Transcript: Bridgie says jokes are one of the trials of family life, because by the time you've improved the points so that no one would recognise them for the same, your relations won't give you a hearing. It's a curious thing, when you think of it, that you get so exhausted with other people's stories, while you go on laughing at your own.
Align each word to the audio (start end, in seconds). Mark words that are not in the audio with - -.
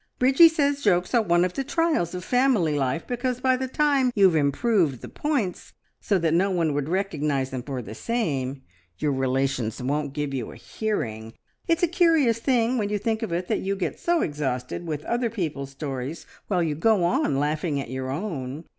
Bridgie 0.17 0.49
says 0.49 0.81
jokes 0.81 1.13
are 1.13 1.21
one 1.21 1.45
of 1.45 1.53
the 1.53 1.63
trials 1.63 2.15
of 2.15 2.23
family 2.23 2.75
life, 2.75 3.05
because 3.05 3.39
by 3.39 3.55
the 3.55 3.67
time 3.67 4.11
you've 4.15 4.35
improved 4.35 5.01
the 5.03 5.07
points 5.07 5.73
so 5.99 6.17
that 6.17 6.33
no 6.33 6.49
one 6.49 6.73
would 6.73 6.89
recognise 6.89 7.51
them 7.51 7.61
for 7.61 7.83
the 7.83 7.93
same, 7.93 8.63
your 8.97 9.11
relations 9.11 9.79
won't 9.79 10.13
give 10.15 10.33
you 10.33 10.51
a 10.51 10.55
hearing. 10.55 11.33
It's 11.67 11.83
a 11.83 11.87
curious 11.87 12.39
thing, 12.39 12.79
when 12.79 12.89
you 12.89 12.97
think 12.97 13.21
of 13.21 13.31
it, 13.31 13.47
that 13.49 13.59
you 13.59 13.75
get 13.75 13.99
so 13.99 14.21
exhausted 14.23 14.87
with 14.87 15.05
other 15.05 15.29
people's 15.29 15.69
stories, 15.69 16.25
while 16.47 16.63
you 16.63 16.73
go 16.73 17.03
on 17.03 17.37
laughing 17.37 17.79
at 17.79 17.91
your 17.91 18.09
own. 18.09 18.63